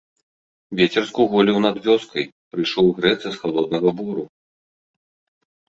Вецер 0.79 1.03
скуголіў 1.11 1.57
над 1.65 1.77
вёскай, 1.89 2.25
прыйшоў 2.55 2.85
грэцца 2.97 3.27
з 3.37 3.45
халоднага 3.45 3.89
бору. 4.03 4.23